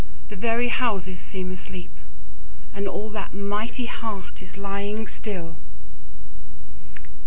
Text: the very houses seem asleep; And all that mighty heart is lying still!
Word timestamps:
the 0.29 0.35
very 0.35 0.69
houses 0.69 1.19
seem 1.19 1.51
asleep; 1.51 1.91
And 2.73 2.87
all 2.87 3.11
that 3.11 3.35
mighty 3.35 3.85
heart 3.85 4.41
is 4.41 4.57
lying 4.57 5.05
still! 5.05 5.57